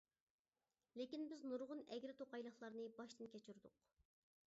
[1.01, 3.83] لېكىن بىز نۇرغۇن ئەگرى-توقايلىقلارنى باشتىن كەچۈردۇق.